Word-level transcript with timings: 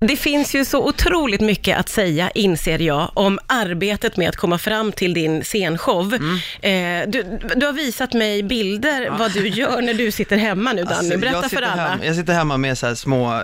Det 0.00 0.16
finns 0.16 0.54
ju 0.54 0.64
så 0.64 0.88
otroligt 0.88 1.40
mycket 1.40 1.78
att 1.78 1.88
säga, 1.88 2.30
inser 2.30 2.78
jag, 2.78 3.10
om 3.14 3.38
arbetet 3.46 4.16
med 4.16 4.28
att 4.28 4.36
komma 4.36 4.58
fram 4.58 4.92
till 4.92 5.14
din 5.14 5.42
scenshow. 5.42 6.14
Mm. 6.14 6.36
Eh, 6.60 7.10
du, 7.10 7.38
du 7.56 7.66
har 7.66 7.72
visat 7.72 8.12
mig 8.12 8.42
bilder 8.42 9.10
vad 9.18 9.32
du 9.32 9.48
gör 9.48 9.82
när 9.82 9.94
du 9.94 10.10
sitter 10.10 10.36
hemma 10.36 10.72
nu, 10.72 10.84
Danny. 10.84 10.96
Alltså, 10.96 11.18
Berätta 11.18 11.36
jag 11.36 11.42
för 11.42 11.48
sitter 11.48 11.62
alla. 11.62 11.88
Hem, 11.88 12.02
jag 12.02 12.16
sitter 12.16 12.32
hemma 12.32 12.56
med 12.56 12.78
så 12.78 12.86
här 12.86 12.94
små, 12.94 13.34
eh, 13.34 13.42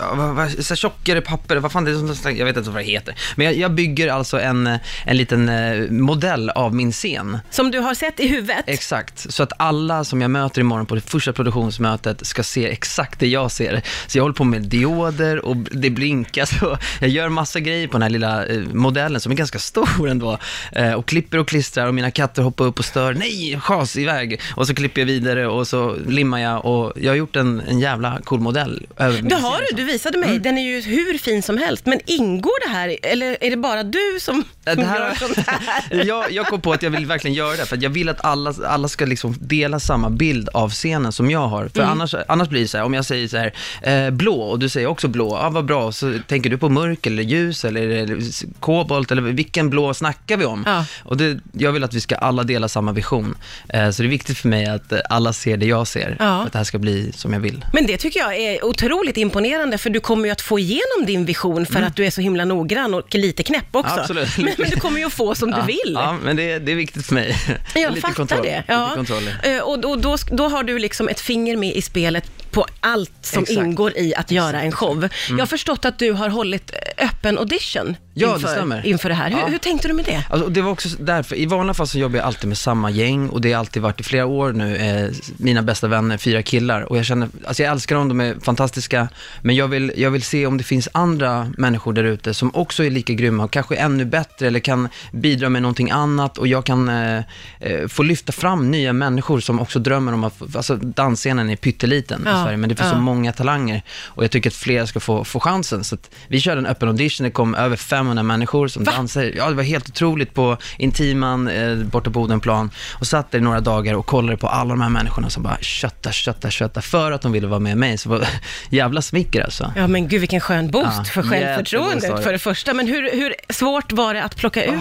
ja, 0.00 0.48
så 0.58 0.76
tjockare 0.76 1.20
papper, 1.20 1.56
vad 1.56 1.72
fan 1.72 1.84
det 1.84 1.90
är 1.90 2.14
som, 2.14 2.36
jag 2.36 2.44
vet 2.46 2.56
inte 2.56 2.70
vad 2.70 2.82
det 2.82 2.86
heter. 2.86 3.14
Men 3.36 3.46
jag, 3.46 3.56
jag 3.56 3.70
bygger 3.70 4.08
alltså 4.08 4.40
en, 4.40 4.66
eh, 4.66 4.78
en 5.04 5.16
liten 5.16 5.48
eh, 5.48 5.90
modell 5.90 6.50
av 6.50 6.74
min 6.74 6.92
scen. 6.92 7.38
Som 7.50 7.70
du 7.70 7.78
har 7.78 7.94
sett 7.94 8.20
i 8.20 8.28
huvudet. 8.28 8.64
Exakt, 8.66 9.32
så 9.32 9.42
att 9.42 9.52
alla 9.56 10.04
som 10.04 10.20
jag 10.20 10.30
möter 10.30 10.60
imorgon 10.60 10.86
på 10.86 10.94
det 10.94 11.00
första 11.00 11.32
produktionsmötet 11.32 12.26
ska 12.26 12.42
se 12.42 12.66
exakt 12.66 13.20
det 13.20 13.28
jag 13.28 13.50
ser. 13.50 13.82
Så 14.06 14.18
jag 14.18 14.24
håller 14.24 14.34
på 14.34 14.44
med 14.44 14.62
dioder 14.62 15.44
och 15.44 15.57
det 15.70 15.90
blinkas 15.90 16.62
och 16.62 16.78
jag 17.00 17.10
gör 17.10 17.28
massa 17.28 17.60
grejer 17.60 17.86
på 17.88 17.92
den 17.92 18.02
här 18.02 18.10
lilla 18.10 18.46
eh, 18.46 18.60
modellen 18.72 19.20
som 19.20 19.32
är 19.32 19.36
ganska 19.36 19.58
stor 19.58 20.08
ändå. 20.08 20.38
Eh, 20.72 20.92
och 20.92 21.06
klipper 21.06 21.38
och 21.38 21.48
klistrar 21.48 21.86
och 21.86 21.94
mina 21.94 22.10
katter 22.10 22.42
hoppar 22.42 22.64
upp 22.64 22.78
och 22.78 22.84
stör. 22.84 23.14
Nej, 23.14 23.58
chas 23.60 23.96
iväg! 23.96 24.40
Och 24.56 24.66
så 24.66 24.74
klipper 24.74 25.00
jag 25.00 25.06
vidare 25.06 25.46
och 25.46 25.68
så 25.68 25.96
limmar 26.06 26.38
jag 26.38 26.64
och 26.64 26.92
jag 26.96 27.10
har 27.10 27.16
gjort 27.16 27.36
en, 27.36 27.60
en 27.60 27.80
jävla 27.80 28.18
cool 28.24 28.40
modell. 28.40 28.86
Det 28.96 29.34
har 29.34 29.60
du, 29.70 29.76
du 29.76 29.84
visade 29.84 30.18
mig. 30.18 30.38
Den 30.38 30.58
är 30.58 30.62
ju 30.62 30.80
hur 30.80 31.18
fin 31.18 31.42
som 31.42 31.58
helst. 31.58 31.86
Men 31.86 32.00
ingår 32.06 32.68
det 32.68 32.72
här, 32.74 32.96
eller 33.02 33.36
är 33.40 33.50
det 33.50 33.56
bara 33.56 33.82
du 33.82 34.18
som, 34.20 34.44
som 34.64 34.76
det 34.76 34.84
här- 34.84 34.98
gör 35.08 35.14
sånt 35.14 35.36
här? 35.46 36.04
jag, 36.06 36.32
jag 36.32 36.46
kom 36.46 36.60
på 36.60 36.72
att 36.72 36.82
jag 36.82 36.90
vill 36.90 37.06
verkligen 37.06 37.34
göra 37.34 37.56
det, 37.56 37.66
för 37.66 37.76
att 37.76 37.82
jag 37.82 37.90
vill 37.90 38.08
att 38.08 38.24
alla, 38.24 38.54
alla 38.66 38.88
ska 38.88 39.04
liksom 39.06 39.34
dela 39.40 39.80
samma 39.80 40.10
bild 40.10 40.48
av 40.48 40.70
scenen 40.70 41.12
som 41.12 41.30
jag 41.30 41.46
har. 41.48 41.68
För 41.68 41.82
annars, 41.82 42.14
annars 42.28 42.48
blir 42.48 42.60
det 42.60 42.68
så 42.68 42.78
här, 42.78 42.84
om 42.84 42.94
jag 42.94 43.04
säger 43.04 43.28
så 43.28 43.36
här, 43.36 43.52
eh, 43.82 44.10
blå, 44.10 44.40
och 44.40 44.58
du 44.58 44.68
säger 44.68 44.86
också 44.86 45.08
blå, 45.08 45.36
ah, 45.48 45.50
vad 45.54 45.64
bra, 45.64 45.92
så 45.92 46.18
tänker 46.26 46.50
du 46.50 46.58
på 46.58 46.68
mörk 46.68 47.06
eller 47.06 47.22
ljus 47.22 47.64
eller, 47.64 47.88
eller 47.88 48.18
kobolt, 48.60 49.10
eller 49.10 49.22
vilken 49.22 49.70
blå 49.70 49.94
snackar 49.94 50.36
vi 50.36 50.44
om? 50.44 50.62
Ja. 50.66 50.84
Och 51.04 51.16
det, 51.16 51.38
jag 51.52 51.72
vill 51.72 51.84
att 51.84 51.94
vi 51.94 52.00
ska 52.00 52.16
alla 52.16 52.42
dela 52.42 52.68
samma 52.68 52.92
vision. 52.92 53.34
Eh, 53.68 53.90
så 53.90 54.02
det 54.02 54.06
är 54.08 54.10
viktigt 54.10 54.38
för 54.38 54.48
mig 54.48 54.66
att 54.66 54.92
eh, 54.92 54.98
alla 55.10 55.32
ser 55.32 55.56
det 55.56 55.66
jag 55.66 55.86
ser, 55.86 56.16
Ja. 56.18 56.38
för 56.40 56.46
att 56.46 56.52
det 56.52 56.58
här 56.58 56.64
ska 56.64 56.78
bli 56.78 57.12
som 57.12 57.32
jag 57.32 57.40
vill. 57.40 57.64
Men 57.72 57.86
det 57.86 57.96
tycker 57.96 58.20
jag 58.20 58.36
är 58.36 58.64
otroligt 58.64 59.16
imponerande, 59.16 59.78
för 59.78 59.90
du 59.90 60.00
kommer 60.00 60.24
ju 60.24 60.30
att 60.32 60.40
få 60.40 60.58
igenom 60.58 61.06
din 61.06 61.24
vision 61.24 61.66
för 61.66 61.82
att 61.82 61.96
du 61.96 62.06
är 62.06 62.10
så 62.10 62.20
himla 62.20 62.44
noggrann 62.44 62.94
och 62.94 63.14
lite 63.14 63.42
knäpp 63.42 63.64
också. 63.72 63.90
Mm. 63.92 64.00
Absolut. 64.02 64.38
Men, 64.38 64.54
men 64.58 64.70
du 64.70 64.76
kommer 64.80 64.98
ju 64.98 65.04
att 65.06 65.12
få 65.12 65.34
som 65.34 65.50
du 65.50 65.56
ja, 65.56 65.64
vill. 65.64 65.92
Ja, 65.94 66.16
men 66.24 66.36
det, 66.36 66.58
det 66.58 66.72
är 66.72 66.76
viktigt 66.76 67.06
för 67.06 67.14
mig. 67.14 67.36
Jag 67.74 67.90
Lite 67.90 68.00
fattar 68.00 68.14
kontroll, 68.14 68.40
det. 68.42 68.56
Lite 68.58 68.64
Ja. 68.72 68.92
kontroll. 68.94 69.30
Eh, 69.42 69.58
Och, 69.60 69.84
och 69.84 69.98
då, 69.98 70.16
då 70.32 70.48
har 70.48 70.62
du 70.62 70.78
liksom 70.78 71.08
ett 71.08 71.20
finger 71.20 71.56
med 71.56 71.76
i 71.76 71.82
spelet 71.82 72.30
på 72.50 72.66
allt 72.80 73.10
som 73.22 73.42
Exakt. 73.42 73.56
Mm. 73.56 73.70
ingår 73.70 73.98
i 73.98 74.14
att 74.14 74.30
göra 74.30 74.62
en 74.62 74.72
show. 74.72 75.08
Jag 75.28 75.38
har 75.38 75.46
förstått 75.46 75.84
att 75.84 75.98
du 75.98 76.12
har 76.12 76.28
hållit 76.28 76.70
öppen 76.98 77.38
audition 77.38 77.96
Ja, 78.20 78.28
det 78.28 78.34
inför, 78.34 78.48
stämmer. 78.48 78.86
inför 78.86 79.08
det 79.08 79.14
här. 79.14 79.30
Hur, 79.30 79.38
Ja. 79.38 79.46
hur 79.46 79.58
tänkte 79.58 79.88
du 79.88 79.94
med 79.94 80.04
det? 80.04 80.24
Alltså, 80.30 80.48
det 80.48 80.62
var 80.62 80.70
också 80.70 80.88
därför, 80.98 81.36
i 81.36 81.46
vanliga 81.46 81.74
fall 81.74 81.86
så 81.88 81.98
jobbar 81.98 82.16
jag 82.16 82.26
alltid 82.26 82.48
med 82.48 82.58
samma 82.58 82.90
gäng 82.90 83.28
och 83.28 83.40
det 83.40 83.52
har 83.52 83.58
alltid 83.58 83.82
varit 83.82 84.00
i 84.00 84.02
flera 84.02 84.26
år 84.26 84.52
nu, 84.52 84.76
eh, 84.76 85.10
mina 85.36 85.62
bästa 85.62 85.88
vänner, 85.88 86.18
fyra 86.18 86.42
killar. 86.42 86.82
Och 86.82 86.98
jag 86.98 87.04
känner, 87.04 87.28
alltså 87.46 87.62
jag 87.62 87.72
älskar 87.72 87.96
dem, 87.96 88.08
de 88.08 88.20
är 88.20 88.36
fantastiska, 88.42 89.08
men 89.42 89.56
jag 89.56 89.68
vill, 89.68 89.92
jag 89.96 90.10
vill 90.10 90.22
se 90.22 90.46
om 90.46 90.58
det 90.58 90.64
finns 90.64 90.88
andra 90.92 91.52
människor 91.58 91.92
där 91.92 92.04
ute 92.04 92.34
som 92.34 92.50
också 92.54 92.84
är 92.84 92.90
lika 92.90 93.12
grymma 93.12 93.44
och 93.44 93.50
kanske 93.50 93.76
ännu 93.76 94.04
bättre 94.04 94.46
eller 94.46 94.60
kan 94.60 94.88
bidra 95.12 95.48
med 95.48 95.62
någonting 95.62 95.90
annat 95.90 96.38
och 96.38 96.46
jag 96.46 96.64
kan 96.64 96.88
eh, 96.88 97.22
eh, 97.60 97.88
få 97.88 98.02
lyfta 98.02 98.32
fram 98.32 98.70
nya 98.70 98.92
människor 98.92 99.40
som 99.40 99.60
också 99.60 99.78
drömmer 99.78 100.12
om 100.14 100.24
att, 100.24 100.56
alltså 100.56 100.76
dansscenen 100.76 101.50
är 101.50 101.56
pytteliten 101.56 102.22
Ja, 102.24 102.30
i 102.40 102.44
Sverige, 102.44 102.56
men 102.56 102.68
det 102.68 102.74
finns 102.76 102.88
ja. 102.88 102.92
så 102.94 103.00
många 103.00 103.32
talanger 103.32 103.82
och 104.04 104.24
jag 104.24 104.30
tycker 104.30 104.50
att 104.50 104.54
fler 104.56 104.86
ska 104.86 105.00
få, 105.00 105.24
få 105.24 105.40
chansen. 105.40 105.84
Så 105.84 105.96
vi 106.28 106.40
körde 106.40 106.58
en 106.58 106.66
öppen 106.66 106.88
audition, 106.88 107.24
det 107.24 107.30
kom 107.30 107.54
över 107.54 107.76
500 108.08 108.22
människor 108.22 108.68
som 108.68 108.84
Va? 108.84 108.92
dansade. 108.92 109.32
Ja, 109.36 109.48
det 109.48 109.54
var 109.54 109.62
helt 109.62 109.88
otroligt 109.88 110.34
på 110.34 110.56
Intiman, 110.78 111.48
eh, 111.48 111.76
borta 111.76 112.10
på 112.10 112.20
Odenplan 112.20 112.70
och 113.00 113.06
satt 113.06 113.30
där 113.30 113.38
i 113.38 113.42
några 113.42 113.60
dagar 113.60 113.94
och 113.94 114.06
kollade 114.06 114.36
på 114.36 114.48
alla 114.48 114.70
de 114.70 114.80
här 114.80 114.88
människorna 114.88 115.30
som 115.30 115.42
bara 115.42 115.58
kötta, 115.60 116.12
kötta, 116.12 116.50
kötta 116.50 116.82
för 116.82 117.12
att 117.12 117.22
de 117.22 117.32
ville 117.32 117.46
vara 117.46 117.60
med 117.60 117.76
mig. 117.76 117.98
Så 117.98 118.08
var 118.08 118.28
jävla 118.70 119.02
smicker 119.02 119.44
alltså. 119.44 119.72
Ja, 119.76 119.86
men 119.86 120.08
gud 120.08 120.20
vilken 120.20 120.40
skön 120.40 120.70
boost 120.70 120.98
Ja, 120.98 121.04
för 121.04 121.22
självförtroendet 121.22 122.24
för 122.24 122.32
det 122.32 122.38
första. 122.38 122.74
Men 122.74 122.86
hur, 122.86 123.10
hur 123.12 123.34
svårt 123.48 123.92
var 123.92 124.14
det 124.14 124.22
att 124.22 124.36
plocka 124.36 124.64
ut? 124.64 124.80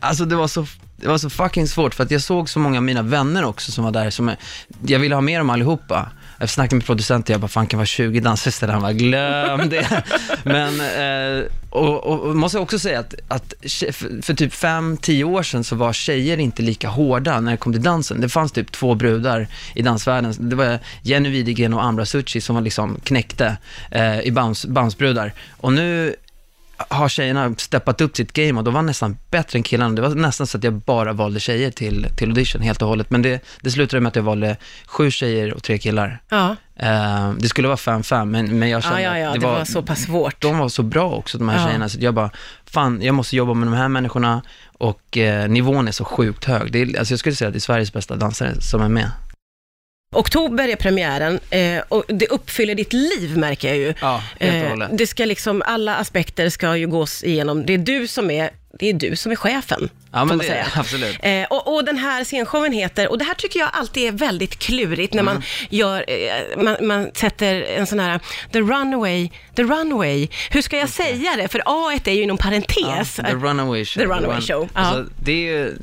Alltså 0.00 0.24
det 0.24 0.36
var 0.36 0.48
så 0.48 0.66
det 0.96 1.08
var 1.08 1.18
så 1.18 1.30
fucking 1.30 1.68
svårt 1.68 1.94
för 1.94 2.04
att 2.04 2.10
jag 2.10 2.22
såg 2.22 2.48
så 2.48 2.58
många 2.58 2.78
av 2.78 2.82
mina 2.82 3.02
vänner 3.02 3.44
också 3.44 3.72
som 3.72 3.84
var 3.84 3.90
där 3.90 4.10
som, 4.10 4.30
jag 4.86 4.98
ville 4.98 5.14
ha 5.14 5.22
med 5.22 5.40
dem 5.40 5.50
allihopa. 5.50 6.10
Jag 6.38 6.50
snackade 6.50 6.76
med 6.76 6.86
producenten, 6.86 7.32
jag 7.32 7.40
bara, 7.40 7.48
fan 7.48 7.66
kan 7.66 7.78
vara 7.78 7.86
20 7.86 8.20
dansare 8.20 8.48
istället? 8.48 8.72
Han 8.72 8.82
bara, 8.82 8.92
glöm 8.92 9.68
det. 9.68 10.02
Men, 10.44 10.80
eh, 10.80 11.44
och, 11.70 12.04
och, 12.06 12.36
måste 12.36 12.58
jag 12.58 12.62
också 12.62 12.78
säga 12.78 13.00
att, 13.00 13.14
att 13.28 13.54
för 14.22 14.34
typ 14.34 14.52
5-10 14.52 15.24
år 15.24 15.42
sedan 15.42 15.64
så 15.64 15.76
var 15.76 15.92
tjejer 15.92 16.38
inte 16.38 16.62
lika 16.62 16.88
hårda 16.88 17.40
när 17.40 17.50
det 17.50 17.56
kom 17.56 17.72
till 17.72 17.82
dansen. 17.82 18.20
Det 18.20 18.28
fanns 18.28 18.52
typ 18.52 18.72
två 18.72 18.94
brudar 18.94 19.48
i 19.74 19.82
dansvärlden. 19.82 20.34
Det 20.38 20.56
var 20.56 20.78
Jenny 21.02 21.28
Widegren 21.28 21.74
och 21.74 21.84
Ambra 21.84 22.06
Succi 22.06 22.40
som 22.40 22.54
var 22.54 22.62
liksom 22.62 23.00
knäckte 23.04 23.56
eh, 23.90 24.20
i 24.20 24.30
bounce, 24.30 24.68
bouncebrudar. 24.68 25.32
Och 25.56 25.72
nu 25.72 26.14
har 26.76 27.08
tjejerna 27.08 27.54
steppat 27.58 28.00
upp 28.00 28.16
sitt 28.16 28.32
game 28.32 28.58
och 28.58 28.64
de 28.64 28.74
var 28.74 28.82
nästan 28.82 29.16
bättre 29.30 29.58
än 29.58 29.62
killarna. 29.62 29.94
Det 29.94 30.02
var 30.02 30.14
nästan 30.14 30.46
så 30.46 30.58
att 30.58 30.64
jag 30.64 30.72
bara 30.74 31.12
valde 31.12 31.40
tjejer 31.40 31.70
till, 31.70 32.06
till 32.16 32.28
audition 32.28 32.62
helt 32.62 32.82
och 32.82 32.88
hållet. 32.88 33.10
Men 33.10 33.22
det, 33.22 33.44
det 33.60 33.70
slutade 33.70 34.00
med 34.00 34.08
att 34.08 34.16
jag 34.16 34.22
valde 34.22 34.56
sju 34.86 35.10
tjejer 35.10 35.54
och 35.54 35.62
tre 35.62 35.78
killar. 35.78 36.18
Ja, 36.28 36.56
Eh, 36.78 37.32
det 37.38 37.48
skulle 37.48 37.68
vara 37.68 37.76
5-5, 37.76 38.24
men, 38.24 38.58
men 38.58 38.68
jag 38.68 38.78
ja, 38.78 38.82
kände 38.82 39.02
ja, 39.02 39.18
ja 39.18 39.28
att 39.28 39.40
det, 39.40 39.46
var, 39.46 39.64
så 39.64 39.82
pass 39.82 40.02
svårt. 40.02 40.42
de 40.42 40.58
var 40.58 40.68
så 40.68 40.82
bra 40.82 41.10
också, 41.10 41.38
de 41.38 41.48
här 41.48 41.58
Ja. 41.58 41.66
tjejerna, 41.66 41.88
så 41.88 41.98
jag 42.00 42.14
bara, 42.14 42.30
fan, 42.66 43.02
jag 43.02 43.14
måste 43.14 43.36
jobba 43.36 43.54
med 43.54 43.68
de 43.68 43.74
här 43.74 43.88
människorna 43.88 44.42
och 44.78 45.16
eh, 45.18 45.48
nivån 45.48 45.88
är 45.88 45.92
så 45.92 46.04
sjukt 46.04 46.44
hög. 46.44 46.72
Det 46.72 46.82
är, 46.82 46.98
alltså 46.98 47.12
jag 47.12 47.18
skulle 47.18 47.36
säga 47.36 47.48
att 47.48 47.54
det 47.54 47.58
är 47.58 47.60
Sveriges 47.60 47.92
bästa 47.92 48.16
dansare 48.16 48.60
som 48.60 48.82
är 48.82 48.88
med. 48.88 49.10
Oktober 50.16 50.68
är 50.68 50.76
premiären 50.76 51.40
eh, 51.50 51.82
och 51.88 52.04
det 52.08 52.26
uppfyller 52.26 52.74
ditt 52.74 52.92
liv 52.92 53.38
märker 53.38 53.68
jag 53.68 53.76
ju. 53.76 53.94
Ja, 54.00 54.22
helt 54.40 54.72
och 54.72 54.82
Eh, 54.82 54.88
det 54.92 55.06
ska 55.06 55.24
liksom, 55.24 55.62
alla 55.66 55.96
aspekter 55.96 56.48
ska 56.48 56.76
ju 56.76 56.86
gås 56.86 57.24
igenom. 57.24 57.66
Det 57.66 57.74
är 57.74 57.78
du 57.78 58.06
som 58.06 58.30
är, 58.30 58.50
det 58.78 58.88
är, 58.88 58.92
du 58.92 59.16
som 59.16 59.32
är 59.32 59.36
chefen. 59.36 59.88
Ja, 60.12 60.24
men 60.24 60.38
det, 60.38 60.44
säga. 60.44 60.66
absolut. 60.74 61.16
Eh, 61.22 61.44
och, 61.50 61.74
och 61.74 61.84
den 61.84 61.96
här 61.98 62.24
scenshowen 62.24 62.72
heter, 62.72 63.08
och 63.10 63.18
det 63.18 63.24
här 63.24 63.34
tycker 63.34 63.60
jag 63.60 63.68
alltid 63.72 64.08
är 64.08 64.12
väldigt 64.12 64.58
klurigt 64.58 65.14
när 65.14 65.22
Mm. 65.22 65.34
man 65.34 65.42
gör, 65.70 66.04
eh, 66.08 66.62
man, 66.64 66.76
man 66.86 67.10
sätter 67.14 67.62
en 67.62 67.86
sån 67.86 68.00
här, 68.00 68.20
the 68.52 68.60
runaway, 68.60 69.30
the 69.54 69.62
runaway. 69.62 70.28
Hur 70.50 70.62
ska 70.62 70.76
jag 70.76 70.88
säga 70.88 71.36
det? 71.36 71.48
För 71.48 71.62
A 71.66 71.92
är 72.04 72.12
ju 72.12 72.22
inom 72.22 72.38
parentes. 72.38 73.18
Ja, 73.18 73.24
the 73.24 73.34
Runaway 73.34 73.84
Show. 73.84 74.00
The 74.02 74.06
Runaway 74.06 74.40
Show, 74.40 74.68
ja. 74.74 74.80
Alltså, 74.80 75.12
det 75.24 75.32
är 75.32 75.36
ju, 75.52 75.74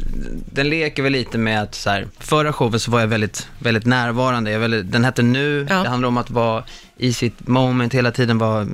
den 0.51 0.69
leker 0.69 1.03
väl 1.03 1.11
lite 1.11 1.37
med 1.37 1.61
att 1.61 1.75
så 1.75 1.89
här, 1.89 2.07
förra 2.19 2.53
showen 2.53 2.79
så 2.79 2.91
var 2.91 2.99
jag 2.99 3.07
väldigt, 3.07 3.47
väldigt 3.59 3.85
närvarande. 3.85 4.51
Jag 4.51 4.59
väldigt, 4.59 4.91
den 4.91 5.05
hette 5.05 5.21
Nu, 5.21 5.67
Ja. 5.69 5.75
det 5.83 5.89
handlar 5.89 6.07
om 6.07 6.17
att 6.17 6.29
vara 6.29 6.63
i 6.97 7.13
sitt 7.13 7.47
moment, 7.47 7.93
hela 7.93 8.11
tiden 8.11 8.37
vara 8.37 8.61
eh, 8.61 8.67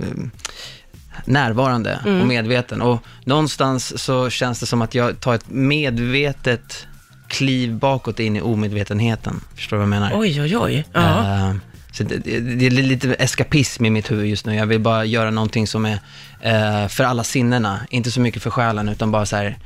närvarande 1.25 1.99
Mm. 2.05 2.21
och 2.21 2.27
medveten. 2.27 2.81
Och 2.81 3.03
någonstans 3.23 4.03
så 4.03 4.29
känns 4.29 4.59
det 4.59 4.65
som 4.65 4.81
att 4.81 4.95
jag 4.95 5.19
tar 5.19 5.35
ett 5.35 5.49
medvetet 5.49 6.87
kliv 7.27 7.73
bakåt 7.73 8.19
in 8.19 8.35
i 8.35 8.41
omedvetenheten. 8.41 9.41
Förstår 9.55 9.77
du 9.77 9.79
vad 9.79 9.83
jag 9.83 10.01
menar? 10.01 10.19
Oj, 10.19 10.41
oj, 10.41 10.57
oj. 10.57 10.85
Ja. 10.93 11.19
Eh, 11.19 11.55
så 11.91 12.03
det, 12.03 12.17
det, 12.39 12.65
är 12.65 12.71
lite 12.71 13.13
eskapism 13.13 13.85
i 13.85 13.89
mitt 13.89 14.11
huvud 14.11 14.27
just 14.27 14.45
nu. 14.45 14.55
Jag 14.55 14.65
vill 14.65 14.79
bara 14.79 15.05
göra 15.05 15.31
någonting 15.31 15.67
som 15.67 15.85
är 15.85 15.99
eh, 16.41 16.87
för 16.87 17.03
alla 17.03 17.23
sinnena. 17.23 17.79
Inte 17.89 18.11
så 18.11 18.21
mycket 18.21 18.43
för 18.43 18.49
själen, 18.49 18.89
utan 18.89 19.11
bara 19.11 19.25
så 19.25 19.35
här, 19.35 19.57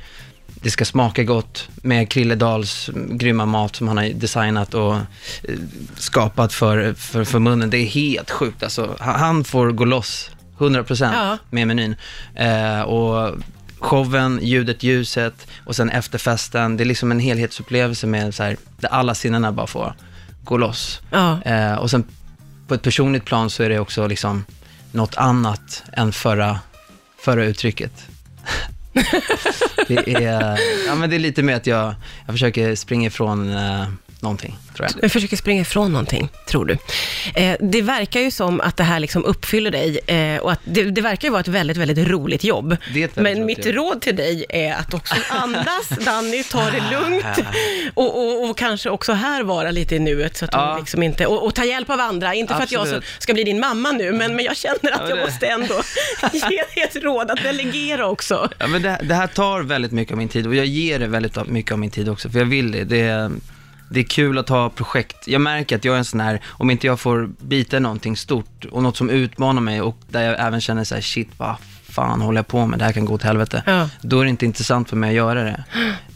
det 0.46 0.70
ska 0.70 0.84
smaka 0.84 1.22
gott 1.22 1.68
med 1.76 2.08
Krille 2.08 2.34
Dahls 2.34 2.90
grymma 2.94 3.46
mat 3.46 3.76
som 3.76 3.88
han 3.88 3.96
har 3.96 4.04
designat 4.04 4.74
och 4.74 4.94
eh, 4.94 5.00
skapat 5.96 6.52
för, 6.52 6.94
för, 6.94 7.24
för 7.24 7.38
munnen. 7.38 7.70
Det 7.70 7.78
är 7.78 7.86
helt 7.86 8.30
sjukt 8.30 8.62
alltså. 8.62 8.96
Han 8.98 9.44
får 9.44 9.70
gå 9.70 9.84
loss 9.84 10.30
100% 10.58 11.10
Ja. 11.14 11.38
med 11.50 11.66
menyn. 11.66 11.96
Eh, 12.34 12.80
och 12.80 13.34
showen, 13.78 14.38
ljudet, 14.42 14.82
ljuset 14.82 15.46
och 15.64 15.76
sen 15.76 15.90
efterfesten. 15.90 16.76
Det 16.76 16.82
är 16.82 16.86
liksom 16.86 17.10
en 17.10 17.20
helhetsupplevelse 17.20 18.06
med 18.06 18.34
så 18.34 18.42
här, 18.42 18.56
där 18.78 18.88
alla 18.88 19.14
sinnena 19.14 19.52
bara 19.52 19.66
får 19.66 19.94
gå 20.44 20.56
loss. 20.56 21.00
ja. 21.10 21.42
Eh, 21.42 21.74
och 21.74 21.90
sen 21.90 22.04
på 22.68 22.74
ett 22.74 22.82
personligt 22.82 23.24
plan 23.24 23.50
så 23.50 23.62
är 23.62 23.68
det 23.68 23.78
också 23.78 24.06
liksom 24.06 24.44
något 24.92 25.16
annat 25.16 25.82
än 25.92 26.12
förra, 26.12 26.58
förra 27.18 27.44
uttrycket. 27.44 27.92
det, 29.88 30.24
är, 30.24 30.58
ja, 30.86 30.94
men 30.94 31.10
det 31.10 31.16
är 31.16 31.20
lite 31.20 31.42
med 31.42 31.56
att 31.56 31.66
jag, 31.66 31.94
jag 32.26 32.34
försöker 32.34 32.74
springa 32.74 33.06
ifrån 33.06 33.50
eh, 33.56 33.84
någonting, 34.24 34.56
tror 34.76 34.88
jag. 34.92 35.02
Du 35.02 35.08
försöker 35.08 35.36
springa 35.36 35.62
ifrån 35.62 35.92
någonting, 35.92 36.28
tror 36.46 36.64
du. 36.64 36.78
Eh, 37.34 37.56
det 37.60 37.82
verkar 37.82 38.20
ju 38.20 38.30
som 38.30 38.60
att 38.60 38.76
det 38.76 38.84
här 38.84 39.00
liksom 39.00 39.24
uppfyller 39.24 39.70
dig 39.70 39.98
eh, 40.06 40.38
och 40.40 40.52
att 40.52 40.60
det, 40.64 40.84
det 40.84 41.00
verkar 41.00 41.28
ju 41.28 41.32
vara 41.32 41.40
ett 41.40 41.48
väldigt, 41.48 41.76
väldigt 41.76 42.08
roligt 42.08 42.44
jobb. 42.44 42.76
Det 42.94 43.02
är 43.02 43.04
ett 43.04 43.16
väldigt 43.16 43.16
Men 43.16 43.34
roligt 43.44 43.56
mitt 43.58 43.66
jobb. 43.66 43.74
råd 43.74 44.00
till 44.00 44.16
dig 44.16 44.44
är 44.48 44.74
att 44.74 44.94
också 44.94 45.14
andas, 45.30 45.88
Danny, 46.04 46.42
ta 46.44 46.70
det 46.70 46.82
lugnt 46.90 47.24
och, 47.94 48.18
och, 48.18 48.50
och 48.50 48.58
kanske 48.58 48.90
också 48.90 49.12
här 49.12 49.42
vara 49.42 49.70
lite 49.70 49.94
i 49.96 49.98
nuet 49.98 50.36
så 50.36 50.44
att 50.44 50.50
Ja. 50.52 50.72
du 50.74 50.80
liksom 50.80 51.02
inte, 51.02 51.26
och, 51.26 51.44
och 51.46 51.54
ta 51.54 51.64
hjälp 51.64 51.90
av 51.90 52.00
andra. 52.00 52.34
Inte 52.34 52.54
för 52.54 52.62
att 52.62 52.72
jag 52.72 52.82
Absolut. 52.82 53.04
ska 53.18 53.34
bli 53.34 53.44
din 53.44 53.60
mamma 53.60 53.92
nu, 53.92 54.12
men, 54.12 54.36
men 54.36 54.44
jag 54.44 54.56
känner 54.56 54.92
att 54.92 55.00
Ja, 55.02 55.08
jag 55.08 55.18
måste 55.18 55.46
ändå 55.46 55.74
ge 56.32 56.48
dig 56.48 56.84
ett 56.88 56.96
råd 56.96 57.30
att 57.30 57.42
delegera 57.42 58.06
också. 58.06 58.48
Ja, 58.58 58.66
men 58.66 58.82
det, 58.82 58.98
det 59.02 59.14
här 59.14 59.26
tar 59.26 59.60
väldigt 59.62 59.92
mycket 59.92 60.12
av 60.12 60.18
min 60.18 60.28
tid 60.28 60.46
och 60.46 60.54
jag 60.54 60.66
ger 60.66 60.98
det 60.98 61.06
väldigt 61.06 61.46
mycket 61.46 61.72
av 61.72 61.78
min 61.78 61.90
tid 61.90 62.08
också, 62.08 62.30
för 62.30 62.38
jag 62.38 62.46
vill 62.46 62.72
det. 62.72 62.84
Det 62.84 63.00
är, 63.00 63.30
det 63.90 64.00
är 64.00 64.04
kul 64.04 64.38
att 64.38 64.48
ha 64.48 64.70
projekt. 64.70 65.28
Jag 65.28 65.40
märker 65.40 65.76
att 65.76 65.84
jag 65.84 65.94
är 65.94 65.98
en 65.98 66.04
sån 66.04 66.20
här, 66.20 66.40
om 66.46 66.70
inte 66.70 66.86
jag 66.86 67.00
får 67.00 67.30
bita 67.40 67.78
någonting 67.78 68.16
stort 68.16 68.64
och 68.70 68.82
något 68.82 68.96
som 68.96 69.10
utmanar 69.10 69.60
mig 69.60 69.80
och 69.80 69.98
där 70.08 70.22
jag 70.22 70.46
även 70.46 70.60
känner 70.60 70.84
så 70.84 70.94
här, 70.94 71.02
shit, 71.02 71.28
vad 71.36 71.56
fan 71.94 72.20
håller 72.20 72.38
jag 72.38 72.46
på 72.46 72.66
med? 72.66 72.78
Det 72.78 72.84
här 72.84 72.92
kan 72.92 73.04
gå 73.04 73.14
åt 73.14 73.22
helvete. 73.22 73.62
Ja. 73.66 73.88
Då 74.02 74.20
är 74.20 74.24
det 74.24 74.30
inte 74.30 74.46
intressant 74.46 74.88
för 74.88 74.96
mig 74.96 75.08
att 75.08 75.16
göra 75.16 75.44
det. 75.44 75.64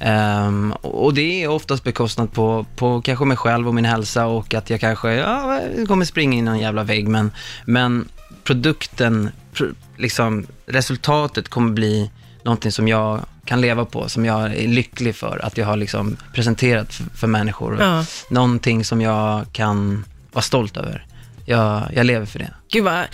Ehm, 0.01 0.73
och 0.73 1.15
det 1.15 1.43
är 1.45 1.49
oftast 1.49 1.85
bekostnat 1.85 2.33
på, 2.33 2.67
på 2.77 3.03
kanske 3.03 3.25
mig 3.25 3.37
själv 3.37 3.69
och 3.69 3.75
min 3.75 3.85
hälsa 3.85 4.27
och 4.27 4.55
att 4.55 4.71
jag 4.71 4.81
kanske, 4.81 5.15
ja, 5.15 5.61
kommer 5.89 6.05
springa 6.05 6.33
in 6.33 6.39
i 6.39 6.43
någon 6.43 6.59
jävla 6.59 6.83
vägg, 6.85 7.09
men, 7.09 7.31
men 7.65 8.09
produkten, 8.45 9.31
pr- 9.55 9.75
liksom 9.97 10.47
resultatet 10.67 11.49
kommer 11.49 11.71
bli 11.71 12.11
någonting 12.43 12.73
som 12.73 12.89
jag 12.89 13.21
kan 13.49 13.61
leva 13.61 13.85
på, 13.85 14.09
som 14.09 14.25
jag 14.25 14.55
är 14.55 14.69
lycklig 14.69 15.17
för 15.17 15.45
att 15.45 15.59
jag 15.59 15.67
har 15.67 15.77
liksom 15.77 16.17
presenterat 16.35 16.95
för, 16.95 17.05
för 17.05 17.27
människor. 17.27 17.77
Ja. 17.81 18.05
Någonting 18.31 18.85
som 18.85 19.01
jag 19.01 19.53
kan 19.53 20.05
vara 20.33 20.43
stolt 20.43 20.77
över. 20.77 21.07
Jag, 21.49 21.83
jag 21.95 22.07
lever 22.07 22.27
för 22.27 22.39
det. 22.39 22.51
Gud 22.73 22.85
vad, 22.85 23.05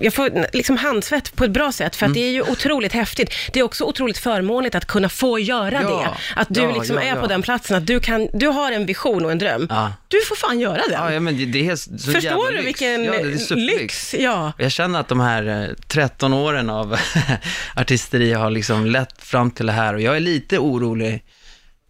jag 0.00 0.14
får 0.14 0.56
liksom 0.56 0.76
handsvett 0.76 1.36
på 1.36 1.44
ett 1.44 1.50
bra 1.50 1.72
sätt, 1.72 1.96
för 1.96 2.06
att 2.06 2.08
Mm. 2.08 2.20
det 2.22 2.28
är 2.28 2.30
ju 2.32 2.42
otroligt 2.42 2.92
häftigt. 2.92 3.30
Det 3.52 3.60
är 3.60 3.62
också 3.64 3.84
otroligt 3.84 4.18
förmånligt 4.18 4.74
att 4.74 4.84
kunna 4.86 5.08
få 5.08 5.38
göra 5.38 5.82
Ja, 5.82 5.88
det. 6.34 6.40
Att 6.40 6.48
du 6.50 6.60
ja, 6.60 6.74
liksom 6.74 6.96
ja, 6.96 7.02
är 7.02 7.20
på 7.20 7.26
den 7.26 7.42
platsen, 7.42 7.76
att 7.76 7.86
du, 7.86 8.00
kan, 8.00 8.28
du 8.32 8.46
har 8.46 8.72
en 8.72 8.86
vision 8.86 9.24
och 9.24 9.30
en 9.32 9.38
dröm. 9.38 9.68
Du 10.08 10.20
får 10.28 10.36
fan 10.36 10.60
göra 10.60 10.82
den. 10.88 11.12
Ja, 11.14 11.20
men 11.20 11.36
det, 11.38 11.44
det 11.46 11.68
är 11.68 11.76
så 11.76 12.12
Förstår 12.12 12.46
du 12.50 12.56
lyx. 12.56 12.66
vilken 12.66 13.04
ja, 13.04 13.12
det 13.12 13.18
är 13.18 13.56
lyx? 13.56 14.14
Ja. 14.18 14.52
Jag 14.58 14.72
känner 14.72 15.00
att 15.00 15.08
de 15.08 15.20
här 15.20 15.62
eh, 15.62 15.74
13 15.88 16.32
åren 16.32 16.70
av 16.70 16.96
artisteri 17.76 18.32
har 18.32 18.50
liksom 18.50 18.86
lett 18.86 19.22
fram 19.24 19.50
till 19.50 19.66
det 19.66 19.72
här 19.72 19.94
och 19.94 20.00
jag 20.00 20.16
är 20.16 20.20
lite 20.20 20.58
orolig. 20.58 21.24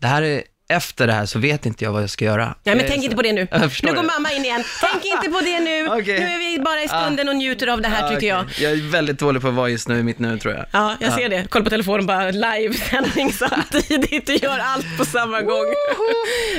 Det 0.01 0.07
här 0.07 0.23
är, 0.23 0.43
efter 0.69 1.07
det 1.07 1.13
här 1.13 1.27
så 1.27 1.39
vet 1.39 1.67
inte 1.67 1.85
jag 1.85 1.93
vad 1.93 2.03
jag 2.03 2.11
ska 2.11 2.25
göra. 2.25 2.55
Nej, 2.65 2.77
men 2.77 2.85
tänk 2.89 3.05
inte 3.05 3.17
på 3.17 3.23
det 3.23 3.33
nu. 3.33 3.41
Nu 3.83 3.89
går 3.95 3.95
det. 3.95 4.03
mamma 4.03 4.33
in 4.33 4.45
igen. 4.45 4.65
Tänk 4.81 5.05
inte 5.05 5.31
på 5.31 5.41
det 5.41 5.61
nu. 5.61 5.89
Okej. 6.01 6.21
Nu 6.21 6.27
är 6.27 6.39
vi 6.39 6.59
bara 6.63 6.83
i 6.83 6.89
stunden 6.89 7.29
och 7.29 7.37
njuter 7.37 7.67
av 7.67 7.81
det 7.81 7.89
här, 7.89 8.03
Ja, 8.03 8.09
tycker 8.09 8.27
jag. 8.27 8.45
Jag 8.61 8.73
är 8.73 8.91
väldigt 8.91 9.19
dålig 9.19 9.43
på 9.43 9.49
att 9.49 9.55
vara 9.55 9.69
just 9.69 9.89
nu 9.89 9.99
i 9.99 10.03
mitt 10.03 10.19
nu 10.19 10.39
tror 10.39 10.55
jag. 10.55 10.65
Ja, 10.73 10.97
jag 11.01 11.13
ser 11.13 11.29
det. 11.29 11.47
Kolla 11.51 11.65
på 11.65 11.71
telefonen, 11.71 12.07
bara 12.07 12.31
livesändning 12.31 13.33
samtidigt. 13.73 14.27
Du 14.27 14.35
gör 14.37 14.59
allt 14.59 14.99
på 14.99 15.05
samma 15.05 15.43
gång. 15.43 15.65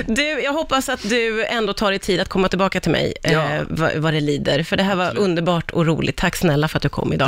Du, 0.08 0.24
jag 0.42 0.54
hoppas 0.54 0.90
att 0.90 1.10
du 1.10 1.46
ändå 1.46 1.74
tar 1.74 1.90
dig 1.92 2.00
tid 2.00 2.20
att 2.20 2.30
komma 2.30 2.48
tillbaka 2.50 2.80
till 2.80 2.92
mig, 2.92 3.14
Ja. 3.24 3.30
eh, 3.30 3.62
vad, 3.70 3.96
vad 3.96 4.14
det 4.14 4.20
lider. 4.22 4.64
För 4.64 4.78
det 4.78 4.84
här 4.84 4.96
var 4.96 5.18
underbart 5.18 5.72
och 5.72 5.86
roligt. 5.86 6.16
Tack 6.18 6.36
snälla 6.36 6.68
för 6.68 6.78
att 6.78 6.84
du 6.84 6.90
kom 6.90 7.14
idag. 7.14 7.18